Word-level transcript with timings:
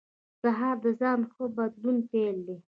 سهار 0.41 0.75
د 0.85 0.87
ځان 0.99 1.19
ښه 1.31 1.45
بدلون 1.57 1.97
پیل 2.09 2.35
دی. 2.47 2.57